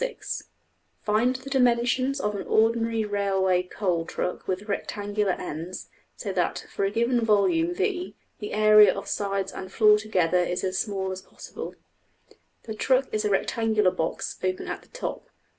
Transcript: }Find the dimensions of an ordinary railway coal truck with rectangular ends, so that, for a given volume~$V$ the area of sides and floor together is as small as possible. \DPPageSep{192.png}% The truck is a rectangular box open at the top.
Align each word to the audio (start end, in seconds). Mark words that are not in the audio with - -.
}Find 1.03 1.35
the 1.35 1.49
dimensions 1.51 2.19
of 2.19 2.33
an 2.33 2.47
ordinary 2.47 3.05
railway 3.05 3.61
coal 3.61 4.03
truck 4.03 4.47
with 4.47 4.63
rectangular 4.67 5.33
ends, 5.33 5.89
so 6.15 6.33
that, 6.33 6.65
for 6.73 6.85
a 6.85 6.89
given 6.89 7.21
volume~$V$ 7.21 8.15
the 8.39 8.53
area 8.53 8.91
of 8.95 9.07
sides 9.07 9.51
and 9.51 9.71
floor 9.71 9.99
together 9.99 10.39
is 10.39 10.63
as 10.63 10.79
small 10.79 11.11
as 11.11 11.21
possible. 11.21 11.75
\DPPageSep{192.png}% 12.31 12.37
The 12.63 12.73
truck 12.73 13.07
is 13.13 13.25
a 13.25 13.29
rectangular 13.29 13.91
box 13.91 14.39
open 14.43 14.67
at 14.67 14.81
the 14.81 14.87
top. 14.89 15.29